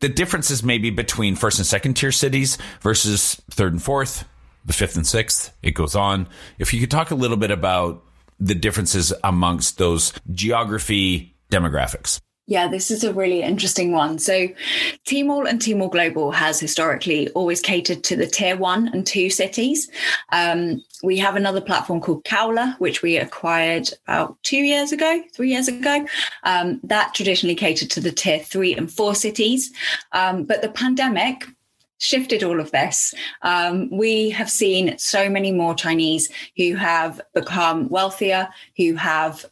[0.00, 4.24] the differences maybe between first and second tier cities versus third and fourth,
[4.64, 5.52] the fifth and sixth.
[5.62, 6.28] It goes on.
[6.58, 8.04] If you could talk a little bit about
[8.38, 12.20] the differences amongst those geography demographics.
[12.50, 14.18] Yeah, this is a really interesting one.
[14.18, 14.48] So,
[15.06, 19.88] Tmall and Tmall Global has historically always catered to the tier one and two cities.
[20.32, 25.50] Um, we have another platform called Kaola, which we acquired about two years ago, three
[25.50, 26.04] years ago.
[26.42, 29.72] Um, that traditionally catered to the tier three and four cities.
[30.10, 31.44] Um, but the pandemic
[31.98, 33.14] shifted all of this.
[33.42, 39.46] Um, we have seen so many more Chinese who have become wealthier, who have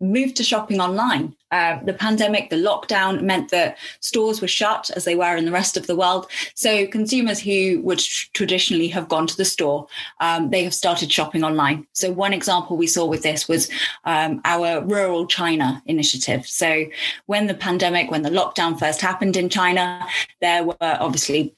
[0.00, 1.34] moved to shopping online.
[1.50, 5.52] Uh, the pandemic, the lockdown meant that stores were shut as they were in the
[5.52, 6.26] rest of the world.
[6.54, 9.86] So consumers who would tr- traditionally have gone to the store,
[10.20, 11.86] um, they have started shopping online.
[11.92, 13.70] So one example we saw with this was
[14.04, 16.46] um, our rural China initiative.
[16.46, 16.86] So
[17.26, 20.04] when the pandemic, when the lockdown first happened in China,
[20.40, 21.54] there were obviously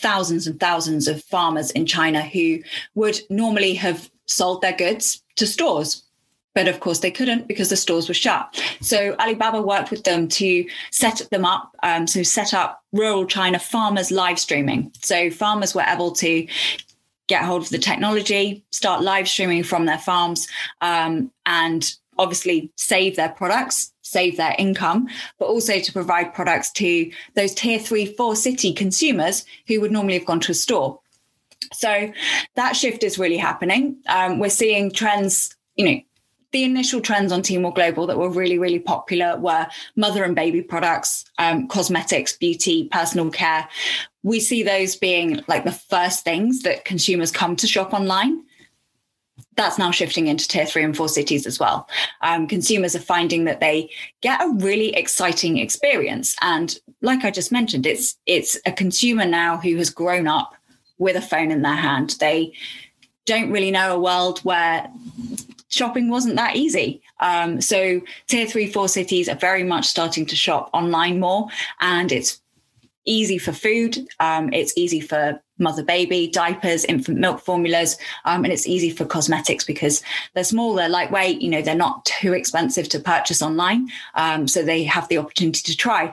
[0.00, 2.60] thousands and thousands of farmers in China who
[2.94, 6.04] would normally have sold their goods to stores
[6.60, 8.62] but of course, they couldn't because the stores were shut.
[8.82, 11.74] So Alibaba worked with them to set them up.
[11.82, 14.92] Um, so set up rural China farmers live streaming.
[15.02, 16.46] So farmers were able to
[17.28, 20.48] get hold of the technology, start live streaming from their farms,
[20.82, 25.08] um, and obviously save their products, save their income,
[25.38, 30.18] but also to provide products to those tier three, four city consumers who would normally
[30.18, 31.00] have gone to a store.
[31.72, 32.12] So
[32.56, 33.96] that shift is really happening.
[34.08, 36.00] Um, we're seeing trends, you know,
[36.52, 40.62] the initial trends on Tmall Global that were really, really popular were mother and baby
[40.62, 43.68] products, um, cosmetics, beauty, personal care.
[44.22, 48.42] We see those being like the first things that consumers come to shop online.
[49.56, 51.88] That's now shifting into tier three and four cities as well.
[52.20, 53.90] Um, consumers are finding that they
[54.20, 59.56] get a really exciting experience, and like I just mentioned, it's it's a consumer now
[59.56, 60.54] who has grown up
[60.98, 62.16] with a phone in their hand.
[62.20, 62.52] They
[63.26, 64.90] don't really know a world where
[65.70, 67.00] shopping wasn't that easy.
[67.20, 71.48] Um, so tier three, four cities are very much starting to shop online more,
[71.80, 72.40] and it's
[73.06, 73.98] easy for food.
[74.20, 79.04] Um, it's easy for mother baby diapers, infant milk formulas, um, and it's easy for
[79.04, 80.02] cosmetics because
[80.34, 81.40] they're small, they're lightweight.
[81.40, 85.62] You know, they're not too expensive to purchase online, um, so they have the opportunity
[85.62, 86.12] to try.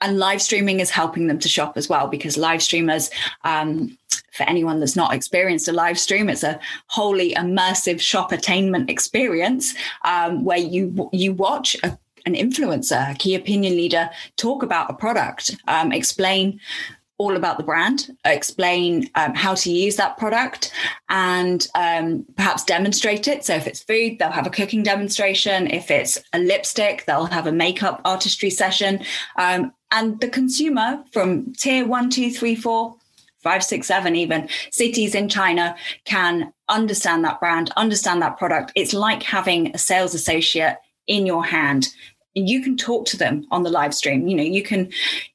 [0.00, 3.10] And live streaming is helping them to shop as well because live streamers
[3.42, 3.97] um,
[4.38, 9.74] for anyone that's not experienced a live stream, it's a wholly immersive shoppertainment experience
[10.04, 14.94] um, where you you watch a, an influencer, a key opinion leader, talk about a
[14.94, 16.60] product, um, explain
[17.18, 20.72] all about the brand, explain um, how to use that product,
[21.08, 23.44] and um, perhaps demonstrate it.
[23.44, 25.66] So, if it's food, they'll have a cooking demonstration.
[25.66, 29.00] If it's a lipstick, they'll have a makeup artistry session.
[29.36, 32.97] Um, and the consumer from tier one, two, three, four,
[33.48, 35.74] five, six, seven, even cities in China
[36.04, 38.70] can understand that brand, understand that product.
[38.74, 40.76] It's like having a sales associate
[41.06, 41.88] in your hand.
[42.34, 44.28] You can talk to them on the live stream.
[44.28, 44.90] You know you can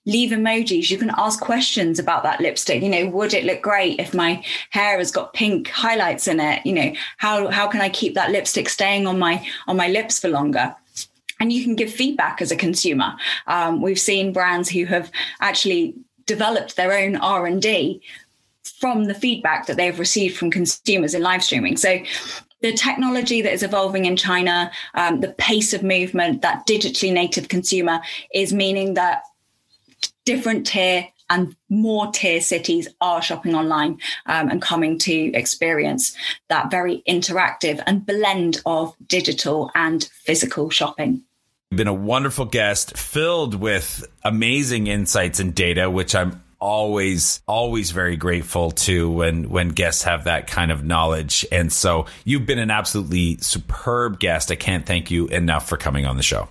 [0.06, 0.92] leave emojis.
[0.92, 2.84] You can ask questions about that lipstick.
[2.84, 4.32] You know would it look great if my
[4.70, 6.64] hair has got pink highlights in it?
[6.68, 9.36] You know how how can i keep that lipstick staying on my
[9.68, 10.76] on my lips for longer?
[11.40, 13.16] And you can give feedback as a consumer.
[13.48, 15.12] Um, we've seen brands who have
[15.42, 15.96] actually
[16.26, 18.02] developed their own r&d
[18.64, 21.78] from the feedback that they've received from consumers in live streaming.
[21.78, 22.00] So
[22.62, 27.50] the technology that is evolving in China, um, the pace of movement, that digitally native
[27.50, 28.00] consumer
[28.34, 29.24] is meaning that
[30.26, 33.98] different tier and more tier cities are shopping online
[34.28, 36.16] um, and coming to experience
[36.50, 41.24] that very interactive and blend of digital and physical shopping
[41.76, 48.16] been a wonderful guest filled with amazing insights and data which i'm always always very
[48.16, 52.72] grateful to when when guests have that kind of knowledge and so you've been an
[52.72, 56.48] absolutely superb guest i can't thank you enough for coming on the show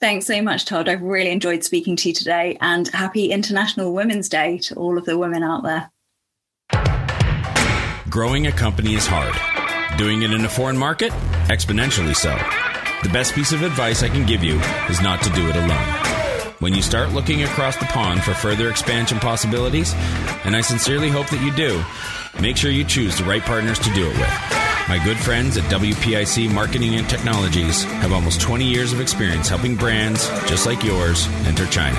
[0.00, 0.88] Thanks so much, Todd.
[0.88, 5.04] I've really enjoyed speaking to you today and happy International Women's Day to all of
[5.04, 5.92] the women out there.
[8.10, 9.32] Growing a company is hard.
[9.96, 11.12] Doing it in a foreign market?
[11.46, 12.36] Exponentially so.
[13.02, 16.12] The best piece of advice I can give you is not to do it alone
[16.62, 19.92] when you start looking across the pond for further expansion possibilities,
[20.44, 21.82] and I sincerely hope that you do,
[22.40, 24.88] make sure you choose the right partners to do it with.
[24.88, 29.74] My good friends at WPIC Marketing and Technologies have almost 20 years of experience helping
[29.74, 31.98] brands just like yours enter China.